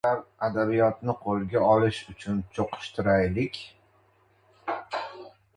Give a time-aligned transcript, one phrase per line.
[0.03, 3.63] —Qani, do‘stlar, adabiyotni qo‘lga olish uchun cho‘qishtiraylik!